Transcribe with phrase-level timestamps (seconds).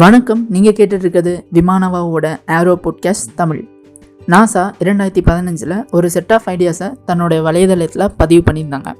[0.00, 0.46] வணக்கம்.
[0.48, 2.26] நீங்கள் கேட்டுட்ருக்கிறது விமானவாவோட
[2.58, 3.60] ஏரோ பாட்காஸ்ட் தமிழ்.
[4.26, 8.90] நாசா இரண்டாயிரத்தி பதினஞ்சில் ஒரு செட் ஆஃப் ஐடியாஸை தன்னுடைய வலைதளத்தில் பதிவு பண்ணியிருந்தாங்க.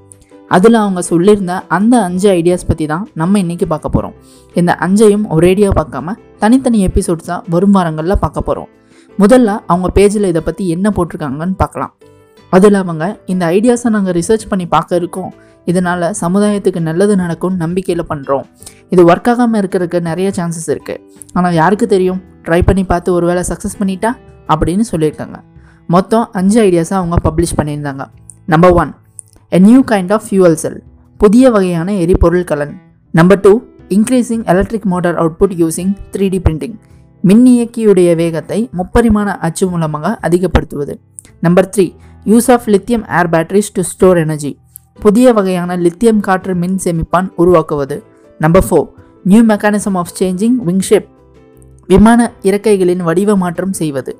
[0.49, 4.15] அதில் அவங்க சொல்லியிருந்த அந்த அஞ்சு ஐடியாஸ் பற்றி தான் நம்ம இன்றைக்கி பார்க்க போகிறோம்
[4.55, 8.69] இந்த அஞ்சையும் ஒரேடியாக பார்க்காம தனித்தனி எபிசோட்ஸாக வரும் வாரங்களில் பார்க்க போகிறோம்
[9.19, 11.95] முதல்ல அவங்க பேஜில் இதை பற்றி என்ன போட்டிருக்காங்கன்னு பார்க்கலாம்.
[12.51, 15.33] அதில் அவங்க இந்த ஐடியாஸை நாங்கள் ரிசர்ச் பண்ணி பார்க்க இருக்கோம்.
[15.71, 18.45] இதனால் சமுதாயத்துக்கு நல்லது நடக்கும்னு நம்பிக்கையில் பண்ணுறோம்
[18.93, 21.01] இது ஒர்க் ஆகாமல் இருக்கிறதுக்கு நிறைய சான்சஸ் இருக்குது
[21.33, 22.21] ஆனால் யாருக்கு தெரியும்?
[22.47, 24.11] ட்ரை பண்ணி பார்த்து ஒரு வேளை சக்ஸஸ் பண்ணிட்டா?
[24.53, 25.37] அப்படின்னு சொல்லியிருக்காங்க.
[25.87, 28.05] மொத்தம் அஞ்சு ஐடியாஸை அவங்க பப்ளிஷ் பண்ணியிருந்தாங்க.
[28.53, 28.93] Number one
[29.49, 30.81] a new kind of fuel cell
[31.21, 32.75] புதிய வகையான எரிபொருள் கலன்.
[33.15, 33.53] Number two
[33.97, 36.77] increasing electric motor output using three D printing
[37.25, 40.95] மின் இயக்கியுடைய வேகத்தை முப்பரிமாண அச்சு மூலமாக அதிகப்படுத்துவது.
[41.41, 41.87] Number three
[42.31, 44.53] use of lithium air batteries to store energy
[44.99, 47.97] புதிய வகையான லித்தியம் காற்று மின் சேமிப்பான் உருவாக்குவது.
[48.41, 48.89] Number four
[49.31, 51.09] new mechanism of changing wing shape
[51.93, 54.13] விமான இறக்கைகளின் வடிவ மாற்றம் செய்வது.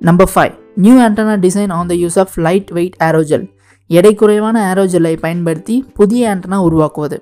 [0.00, 3.46] Number five new antenna design on the use of light weight aerogel
[3.90, 7.18] எடை குறைவான ஏரோஜெல்லை பயன்படுத்தி புதிய ஆண்டனா உருவாக்குவது.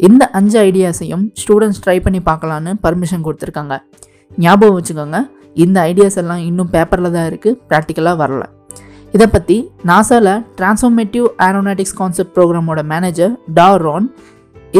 [0.00, 3.76] இந்த அஞ்சு ஐடியாஸையும் ஸ்டூடெண்ட்ஸ் ட்ரை பண்ணி பார்க்கலான்னு பர்மிஷன் கொடுத்துருக்காங்க.
[4.44, 5.20] ஞாபகம் வச்சுக்கோங்க
[5.64, 8.42] இந்த ஐடியாஸ் எல்லாம் இன்னும் பேப்பரில் தான் இருக்குது ப்ராக்டிக்கலாக வரல.
[9.16, 9.56] இதை பற்றி
[9.88, 14.06] நாசாவில் டிரான்ஸ்ஃபார்மேட்டிவ் ஏரோனாட்டிக்ஸ் கான்செப்ட் ப்ரோக்ராமோட மேனேஜர் டா ரான்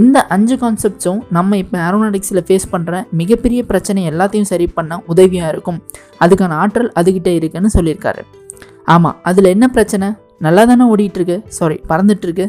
[0.01, 5.79] இந்த அஞ்சு கான்செப்ட்ஸும் நம்ம இப்போ ஏரோனாட்டிக்ஸில் ஃபேஸ் பண்ணுற மிகப்பெரிய பிரச்சனை எல்லாத்தையும் சரி பண்ண உதவியாக இருக்கும்.
[6.25, 8.23] அதுக்கான ஆற்றல் அதுகிட்ட இருக்குன்னு சொல்லியிருக்காரு.
[8.95, 10.09] ஆமாம் அதில் என்ன பிரச்சனை?
[10.47, 12.47] நல்லா தானே ஓடிட்டுருக்கு சாரி பறந்துட்டுருக்கு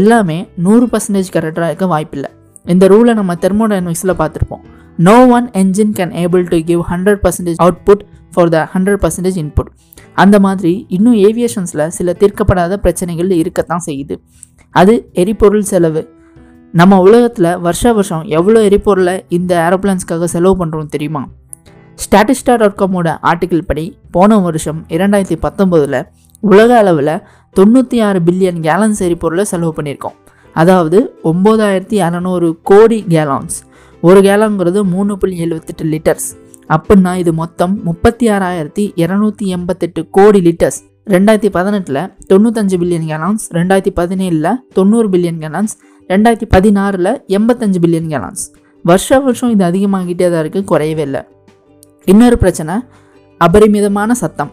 [0.00, 2.30] எல்லாமே நூறு பர்சன்டேஜ் கரெக்டாக இருக்க வாய்ப்பில்லை.
[2.66, 4.64] இந்த ரூலை நம்ம தெர்மோடைனமிக்ஸில் பார்த்துருப்போம்.
[5.08, 8.02] No one engine can able to give hundred percentage output
[8.34, 9.70] for the hundred percentage input
[10.14, 14.16] அந்த மாதிரி இன்னும் ஏவியேஷன்ஸில் சில தீர்க்கப்படாத பிரச்சனைகள் இருக்கத்தான் செய்யுது.
[14.70, 16.08] அது எரிபொருள் செலவு.
[16.72, 21.28] நம்ம உலகத்தில் வருஷ வருஷம் எவ்வளோ எரிபொருளை இந்த ஏரோப்ளான்ஸ்க்காக செலவு பண்ணுறோம் தெரியுமா?
[22.04, 26.06] ஸ்டாட்டிஸ்டா டாட் காமோட ஆர்டிக்கிள் படி போன வருஷம் இரண்டாயிரத்தி பத்தொம்போதில்
[26.40, 27.22] உலக அளவில்
[27.56, 30.16] தொண்ணூற்றி ஆறு பில்லியன் கேலன்ஸ் எரிபொருளை செலவு பண்ணியிருக்கோம்.
[30.52, 33.58] அதாவது ஒம்பதாயிரத்தி அறநூறு கோடி கேலான்ஸ்
[34.00, 36.28] ஒரு கேலாங்கிறது மூணு புள்ளி எழுபத்தெட்டு லிட்டர்ஸ்
[36.70, 40.80] அப்படின்னா இது மொத்தம் முப்பத்தி ஆறாயிரத்தி இரநூத்தி எண்பத்தெட்டு கோடி லிட்டர்ஸ்
[41.14, 42.00] ரெண்டாயிரத்தி பதினெட்டில்
[42.30, 45.74] தொண்ணூத்தஞ்சு பில்லியன் கேலான்ஸ் ரெண்டாயிரத்தி பதினேழில் தொண்ணூறு பில்லியன் கேலான்ஸ்
[46.10, 48.44] ரெண்டாயிரத்தி பதினாறில் எண்பத்தஞ்சு பில்லியன் கேலான்ஸ்
[48.84, 51.20] வருஷ வருஷம் இது அதிகமாகிட்டே தான் இருக்குது குறையவே இல்லை.
[52.06, 52.74] இன்னொரு பிரச்சனை
[53.40, 54.50] அபரிமிதமான சத்தம்.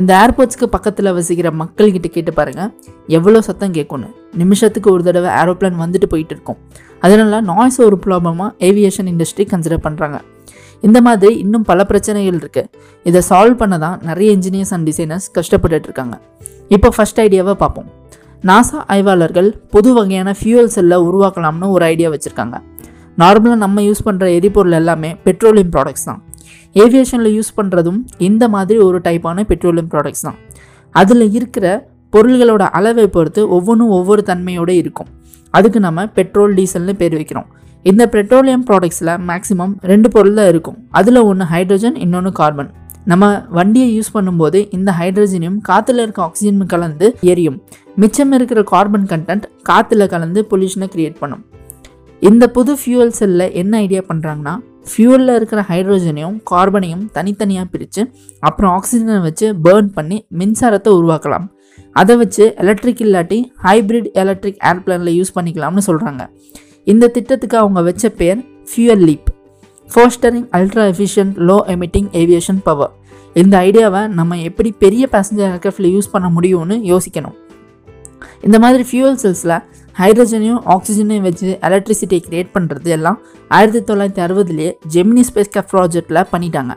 [0.00, 2.70] இந்த ஏர்போர்ட்ஸ்க்கு பக்கத்தில் வசிக்கிற மக்கள்கிட்ட கேட்டு பாருங்கள்
[3.16, 4.08] எவ்வளோ சத்தம் கேட்கும்னு.
[4.42, 6.58] நிமிஷத்துக்கு ஒரு தடவை ஏரோப்ளேன் வந்துட்டு போயிட்டு இருக்கும்.
[7.06, 10.18] அதனால நாய்ஸ் ஒரு ப்ராப்ளமாக ஏவியேஷன் இண்டஸ்ட்ரி கன்சிடர் பண்ணுறாங்க
[10.88, 12.68] இந்த மாதிரி இன்னும் பல பிரச்சனைகள் இருக்குது
[13.08, 16.16] இதை சால்வ் பண்ண தான் நிறைய இன்ஜினியர்ஸ் அண்ட் டிசைனர்ஸ் கஷ்டப்பட்டுட்டு இருக்காங்க
[16.74, 17.88] இப்போ ஃபஸ்ட் ஐடியாவை பார்ப்போம்.
[18.50, 22.56] நாசா ஆய்வாளர்கள் புது வகையான ஃபியூயல் செல்லை உருவாக்கலாம்னு ஒரு ஐடியா வச்சுருக்காங்க.
[23.22, 26.20] நார்மலாக நம்ம யூஸ் பண்ணுற எரிபொருள் எல்லாமே பெட்ரோலியம் ப்ராடக்ட்ஸ் தான்.
[26.82, 30.38] ஏவியேஷனில் யூஸ் பண்ணுறதும் இந்த மாதிரி ஒரு டைப்பான பெட்ரோலியம் ப்ராடக்ட்ஸ் தான்.
[30.94, 31.66] அதில் இருக்கிற
[32.14, 35.10] பொருள்களோட அளவை பொறுத்து ஒவ்வொன்றும் ஒவ்வொரு தன்மையோடு இருக்கும்.
[35.56, 37.48] அதுக்கு நம்ம பெட்ரோல் டீசல்னு பேர் வைக்கிறோம்.
[37.88, 40.78] இந்த பெட்ரோலியம் ப்ராடக்ட்ஸில் மேக்ஸிமம் ரெண்டு பொருள் தான் இருக்கும்.
[40.98, 42.70] அதில் ஒன்று ஹைட்ரஜன் இன்னொன்று கார்பன்
[43.10, 43.24] நம்ம
[43.58, 47.56] வண்டியை யூஸ் பண்ணும்போது இந்த ஹைட்ரஜனையும் காற்றுல இருக்க ஆக்சிஜனும் கலந்து எரியும்.
[48.02, 51.42] மிச்சம் இருக்கிற கார்பன் கண்டென்ட் காற்றுல கலந்து பொல்யூஷனை கிரியேட் பண்ணும்.
[52.22, 54.54] இந்த புது ஃபியூவல் செல்லில் என்ன ஐடியா பண்ணுறாங்கன்னா
[54.90, 58.02] ஃபியூவலில் இருக்கிற ஹைட்ரோஜனையும் கார்பனையும் தனித்தனியாக பிரித்து
[58.48, 61.46] அப்புறம் ஆக்சிஜனை வச்சு பேர்ன் பண்ணி மின்சாரத்தை உருவாக்கலாம்.
[62.00, 66.24] அதை வச்சு எலக்ட்ரிக் இல்லாட்டி ஹைப்ரிட் எலக்ட்ரிக் ஏர்பிளானில் யூஸ் பண்ணிக்கலாம்னு சொல்கிறாங்க
[66.92, 68.38] இந்த திட்டத்துக்கு அவங்க வச்ச பேர்
[68.70, 69.28] fuel leap
[69.88, 72.92] fostering ultra efficient low emitting aviation power
[73.40, 77.36] இந்த ஐடியாவை நம்ம எப்படி பெரிய பேசஞ்சர் ஏர்க்ராஃப்டில் யூஸ் பண்ண முடியும்னு யோசிக்கணும்.
[78.46, 79.56] இந்த மாதிரி ஃபியூவல் செல்ஸில்
[80.00, 83.18] ஹைட்ரஜனையும் ஆக்சிஜனையும் வச்சு எலக்ட்ரிசிட்டியை க்ரியேட் பண்ணுறது எல்லாம்
[83.58, 86.74] ஆயிரத்தி தொள்ளாயிரத்தி அறுபதுலேயே ஜெமினி ஸ்பேஸ் கேப் ப்ராஜெக்டில் பண்ணிட்டாங்க.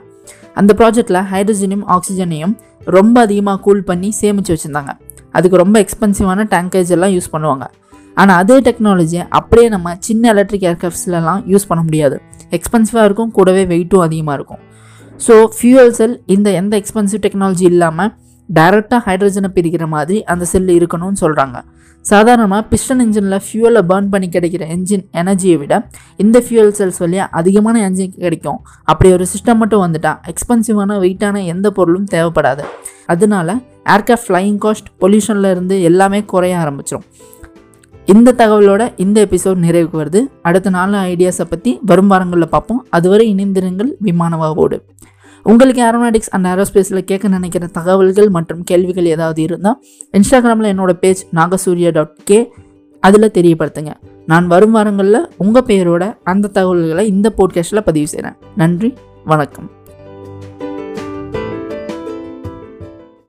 [0.59, 2.55] அந்த ப்ராஜெக்டில் ஹைட்ரஜனையும் ஆக்சிஜனையும்
[2.97, 4.93] ரொம்ப அதிகமாக கூல் பண்ணி சேமித்து வச்சுருந்தாங்க.
[5.37, 7.65] அதுக்கு ரொம்ப எக்ஸ்பென்சிவான டேங்கேஜ் எல்லாம் யூஸ் பண்ணுவாங்க.
[8.21, 12.17] ஆனால் அதே டெக்னாலஜியை அப்படியே நம்ம சின்ன எலக்ட்ரிக் ஏர்க்ராஃப்ட்ஸ்லலாம் யூஸ் பண்ண முடியாது.
[12.57, 14.61] எக்ஸ்பென்சிவாக இருக்கும் கூடவே வெயிட்டும் அதிகமாக இருக்கும்.
[15.25, 18.11] ஸோ ஃபியூயல் செல் இந்த எந்த எக்ஸ்பென்சிவ் டெக்னாலஜி இல்லாமல்
[18.49, 21.57] டைரெக்டாக ஹைட்ரஜனை பிரிக்கிற மாதிரி அந்த செல் இருக்கணும்னு சொல்கிறாங்க
[22.05, 25.73] சாதாரணமாக பிஸ்டன் இன்ஜினில் ஃபியூவலை பர்ன் பண்ணி கிடைக்கிற என்ஜின் எனர்ஜியை விட
[26.23, 28.59] இந்த ஃபியூவல் செல்ஸ் வழியாக அதிகமான என்ஜின் கிடைக்கும்.
[28.91, 32.65] அப்படி ஒரு சிஸ்டம் மட்டும் வந்துட்டால் எக்ஸ்பென்சிவான வெயிட்டான எந்த பொருளும் தேவைப்படாது.
[33.13, 33.55] அதனால
[33.95, 37.07] ஏர்க்ராஃப்ட் ஃப்ளையிங் காஸ்ட் பொல்யூஷனில் இருந்து எல்லாமே குறைய ஆரம்பிச்சிடும்
[38.05, 40.21] இந்த தகவலோட இந்த எபிசோட் நிறைவுக்கு வருது.
[40.41, 42.85] அடுத்த நாலு ஐடியாஸை பற்றி வரும் வாரங்களில் பார்ப்போம்.
[42.89, 44.79] அதுவரை இணைந்திருங்கள் விமானவாவோடு
[45.43, 49.83] உங்களுக்கு ஏரோனாட்டிக்ஸ் அண்ட் ஏரோஸ்பேஸில் கேட்க நினைக்கிற தகவல்கள் மற்றும் கேள்விகள் ஏதாவது இருந்தால்
[50.17, 52.51] இன்ஸ்டாகிராமில் என்னோட பேஜ் நாகசூர்யா டாட் கே
[52.99, 53.93] அதில் தெரியப்படுத்துங்க.
[54.25, 58.93] நான் வரும் வாரங்களில் உங்கள் பெயரோட அந்த தகவல்களை இந்த போட்காஸ்ட்டில் பதிவு செய்கிறேன் நன்றி
[59.25, 59.69] வணக்கம்.